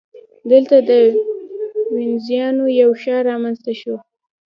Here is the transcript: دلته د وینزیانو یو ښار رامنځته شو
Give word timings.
دلته 0.51 0.75
د 0.89 0.91
وینزیانو 1.95 2.65
یو 2.81 2.89
ښار 3.01 3.21
رامنځته 3.31 3.71
شو 3.81 3.95